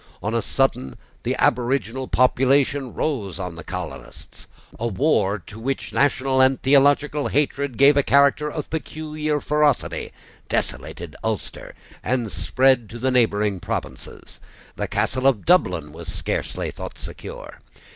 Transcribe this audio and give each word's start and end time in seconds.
On 0.23 0.33
a 0.33 0.41
sudden, 0.41 0.97
the 1.21 1.35
aboriginal 1.37 2.07
population 2.07 2.91
rose 2.95 3.37
on 3.37 3.53
the 3.53 3.63
colonists. 3.63 4.47
A 4.79 4.87
war, 4.87 5.37
to 5.45 5.59
which 5.59 5.93
national 5.93 6.41
and 6.41 6.59
theological 6.63 7.27
hatred 7.27 7.77
gave 7.77 7.95
a 7.95 8.01
character 8.01 8.49
of 8.51 8.71
peculiar 8.71 9.39
ferocity, 9.39 10.11
desolated 10.49 11.15
Ulster, 11.23 11.75
and 12.03 12.31
spread 12.31 12.89
to 12.89 12.97
the 12.97 13.11
neighbouring 13.11 13.59
provinces. 13.59 14.39
The 14.75 14.87
castle 14.87 15.27
of 15.27 15.45
Dublin 15.45 15.91
was 15.91 16.11
scarcely 16.11 16.71
thought 16.71 16.97
secure. 16.97 17.59